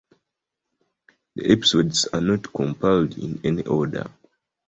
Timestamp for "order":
3.67-4.09